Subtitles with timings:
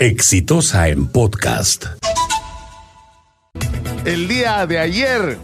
[0.00, 1.86] Exitosa en podcast.
[4.04, 5.38] El día de ayer,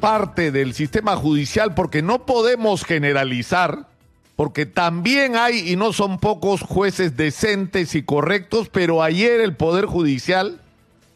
[0.00, 3.88] parte del sistema judicial, porque no podemos generalizar,
[4.36, 9.86] porque también hay, y no son pocos, jueces decentes y correctos, pero ayer el Poder
[9.86, 10.60] Judicial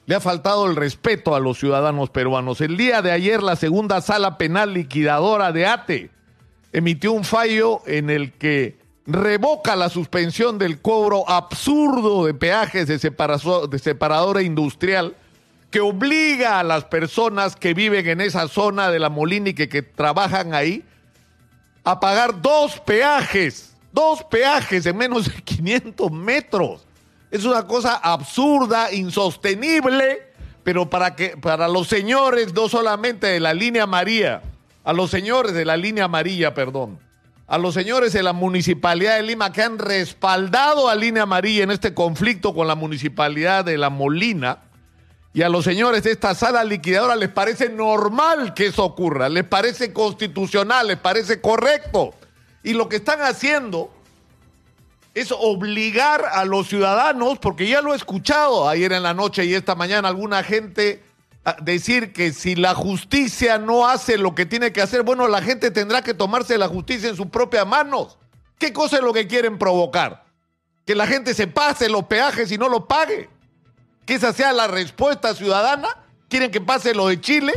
[0.07, 2.63] le ha faltado el respeto a los ciudadanos peruanos.
[2.63, 6.11] El día de ayer, la segunda sala penal liquidadora de ATE
[6.73, 12.99] emitió un fallo en el que revoca la suspensión del cobro absurdo de peajes de,
[12.99, 15.15] de separadora industrial
[15.71, 19.83] que obliga a las personas que viven en esa zona de la Molina y que,
[19.83, 20.85] trabajan ahí
[21.85, 26.87] a pagar dos peajes, dos peajes en menos de 500 metros.
[27.31, 30.33] Es una cosa absurda, insostenible,
[30.65, 34.43] pero para, que, para los señores, no solamente de la línea María,
[34.85, 36.99] a los señores de la línea amarilla, perdón,
[37.47, 41.71] a los señores de la Municipalidad de Lima que han respaldado a Línea Amarilla en
[41.71, 44.59] este conflicto con la Municipalidad de La Molina,
[45.33, 49.45] y a los señores de esta sala liquidadora les parece normal que eso ocurra, les
[49.45, 52.15] parece constitucional, les parece correcto.
[52.63, 53.91] Y lo que están haciendo
[55.13, 59.53] es obligar a los ciudadanos, porque ya lo he escuchado ayer en la noche y
[59.53, 61.03] esta mañana alguna gente
[61.63, 65.71] decir que si la justicia no hace lo que tiene que hacer, bueno, la gente
[65.71, 68.19] tendrá que tomarse la justicia en sus propias manos.
[68.59, 70.25] ¿Qué cosa es lo que quieren provocar?
[70.85, 73.29] Que la gente se pase los peajes y no lo pague.
[74.05, 75.89] Que esa sea la respuesta ciudadana.
[76.29, 77.55] ¿Quieren que pase lo de Chile?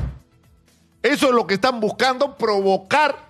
[1.01, 3.29] Eso es lo que están buscando, provocar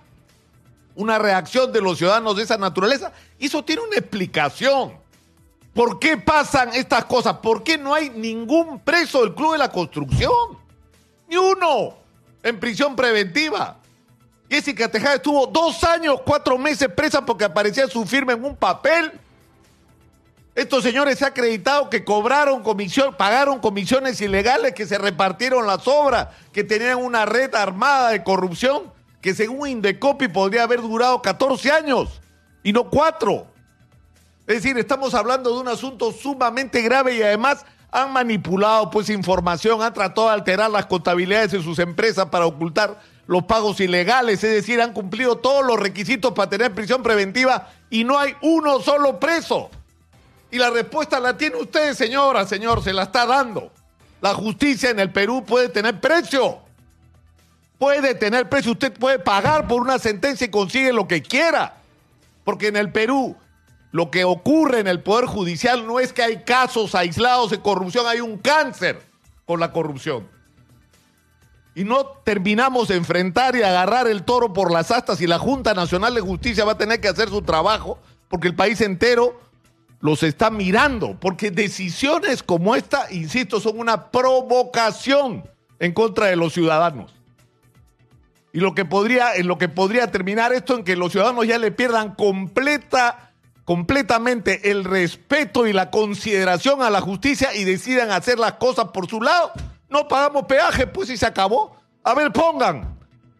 [0.94, 3.12] una reacción de los ciudadanos de esa naturaleza.
[3.38, 4.99] Y eso tiene una explicación.
[5.74, 7.36] ¿Por qué pasan estas cosas?
[7.38, 10.58] ¿Por qué no hay ningún preso del Club de la Construcción?
[11.28, 11.94] Ni uno
[12.42, 13.76] en prisión preventiva.
[14.50, 19.12] Jessica Tejada estuvo dos años, cuatro meses presa porque aparecía su firma en un papel.
[20.56, 25.86] Estos señores se ha acreditado que cobraron comisión, pagaron comisiones ilegales, que se repartieron las
[25.86, 28.92] obras, que tenían una red armada de corrupción,
[29.22, 32.20] que según Indecopi podría haber durado 14 años
[32.64, 33.46] y no cuatro.
[34.50, 39.80] Es decir, estamos hablando de un asunto sumamente grave y además han manipulado pues información,
[39.80, 44.52] han tratado de alterar las contabilidades de sus empresas para ocultar los pagos ilegales, es
[44.52, 49.20] decir, han cumplido todos los requisitos para tener prisión preventiva y no hay uno solo
[49.20, 49.70] preso.
[50.50, 53.70] Y la respuesta la tiene usted, señora, señor, se la está dando.
[54.20, 56.58] La justicia en el Perú puede tener precio.
[57.78, 61.76] Puede tener precio, usted puede pagar por una sentencia y consigue lo que quiera.
[62.42, 63.36] Porque en el Perú
[63.92, 68.06] lo que ocurre en el Poder Judicial no es que hay casos aislados de corrupción,
[68.06, 69.00] hay un cáncer
[69.44, 70.28] con la corrupción.
[71.74, 75.74] Y no terminamos de enfrentar y agarrar el toro por las astas y la Junta
[75.74, 79.40] Nacional de Justicia va a tener que hacer su trabajo porque el país entero
[80.00, 85.44] los está mirando, porque decisiones como esta, insisto, son una provocación
[85.78, 87.12] en contra de los ciudadanos.
[88.52, 91.58] Y lo que podría, en lo que podría terminar esto en que los ciudadanos ya
[91.58, 93.29] le pierdan completa
[93.70, 99.08] completamente el respeto y la consideración a la justicia y decidan hacer las cosas por
[99.08, 99.52] su lado.
[99.88, 101.76] No pagamos peaje, pues y se acabó.
[102.02, 102.98] A ver, pongan,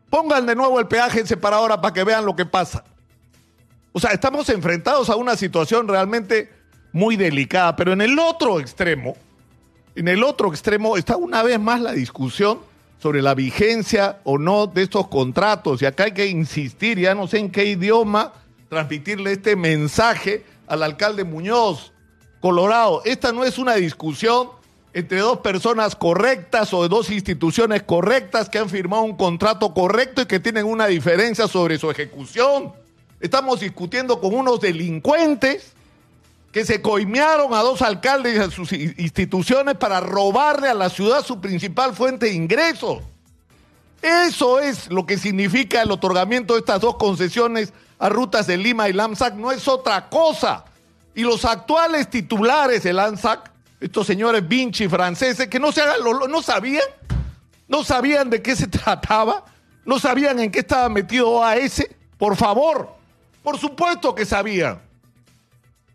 [0.08, 2.84] pongan de nuevo el peaje en separadora para que vean lo que pasa.
[3.90, 6.52] O sea, estamos enfrentados a una situación realmente
[6.92, 9.16] muy delicada, pero en el otro extremo,
[9.96, 12.60] en el otro extremo está una vez más la discusión
[13.02, 15.82] sobre la vigencia o no de estos contratos.
[15.82, 18.32] Y acá hay que insistir, ya no sé en qué idioma,
[18.70, 21.92] transmitirle este mensaje al alcalde Muñoz,
[22.40, 23.02] Colorado.
[23.04, 24.48] Esta no es una discusión
[24.94, 30.26] entre dos personas correctas o dos instituciones correctas que han firmado un contrato correcto y
[30.26, 32.72] que tienen una diferencia sobre su ejecución.
[33.20, 35.72] Estamos discutiendo con unos delincuentes
[36.52, 41.24] que se coimearon a dos alcaldes y a sus instituciones para robarle a la ciudad
[41.24, 43.00] su principal fuente de ingresos.
[44.02, 48.88] Eso es lo que significa el otorgamiento de estas dos concesiones a rutas de Lima
[48.88, 50.64] y LAMSAC no es otra cosa.
[51.14, 56.42] Y los actuales titulares del LAMSAC, estos señores Vinci franceses, que no, se hagan, no
[56.42, 56.84] sabían,
[57.68, 59.44] no sabían de qué se trataba,
[59.84, 61.84] no sabían en qué estaba metido OAS,
[62.16, 62.88] por favor,
[63.42, 64.80] por supuesto que sabían.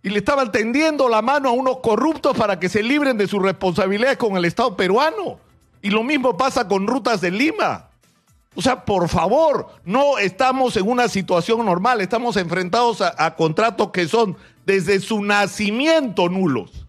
[0.04, 3.42] Y le estaban tendiendo la mano a unos corruptos para que se libren de sus
[3.42, 5.40] responsabilidades con el Estado peruano.
[5.82, 7.85] Y lo mismo pasa con rutas de Lima.
[8.56, 14.08] O sea, por favor, no estamos en una situación normal, estamos enfrentados a, contratos que
[14.08, 16.88] son desde su nacimiento nulos,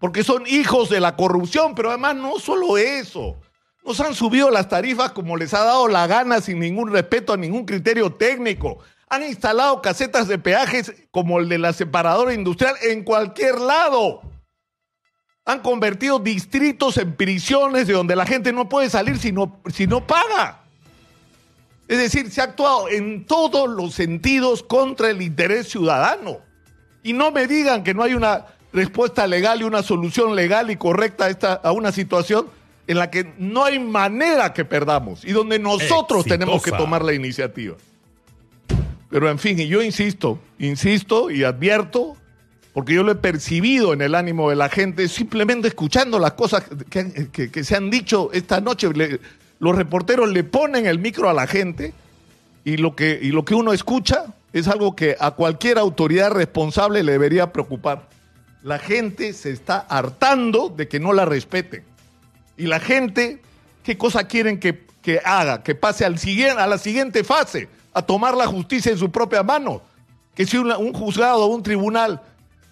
[0.00, 3.36] porque son hijos de la corrupción, pero además no solo eso,
[3.84, 7.36] nos han subido las tarifas como les ha dado la gana sin ningún respeto a
[7.36, 8.78] ningún criterio técnico.
[9.08, 14.22] Han instalado casetas de peajes como el de la separadora industrial en cualquier lado.
[15.44, 19.86] Han convertido distritos en prisiones de donde la gente no puede salir si no, si
[19.86, 20.61] no paga.
[21.92, 26.38] Es decir, se ha actuado en todos los sentidos contra el interés ciudadano.
[27.02, 30.76] Y no me digan que no hay una respuesta legal y una solución legal y
[30.76, 32.46] correcta a, esta, a una situación
[32.86, 37.12] en la que no hay manera que perdamos y donde nosotros tenemos que tomar la
[37.12, 37.76] iniciativa.
[39.10, 42.16] Pero en fin, y yo insisto, insisto y advierto,
[42.72, 46.64] porque yo lo he percibido en el ánimo de la gente, simplemente escuchando las cosas
[46.88, 48.88] que, se han dicho esta noche.
[49.62, 51.94] Los reporteros le ponen el micro a la gente
[52.64, 57.04] y lo, que, y lo que uno escucha es algo que a cualquier autoridad responsable
[57.04, 58.08] le debería preocupar.
[58.64, 61.84] La gente se está hartando de que no la respeten.
[62.56, 63.40] Y la gente,
[63.84, 64.84] ¿qué cosa quieren que,
[65.24, 65.62] haga?
[65.62, 69.44] Que pase al siguiente, a la siguiente fase, a tomar la justicia en su propia
[69.44, 69.80] mano.
[70.34, 72.20] Que si un juzgado o un tribunal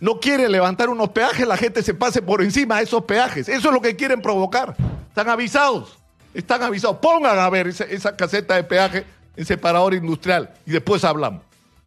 [0.01, 3.49] no quiere levantar unos peajes, la gente se pase por encima de esos peajes.
[3.49, 4.75] Eso es lo que quieren provocar.
[5.09, 6.00] Están avisados.
[6.35, 6.99] Están avisados.
[6.99, 9.05] Pongan a ver esa, caseta de peaje
[9.37, 11.43] en separador industrial y después hablamos.